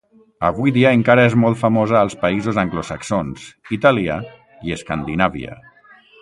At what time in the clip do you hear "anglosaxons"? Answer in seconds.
2.63-3.45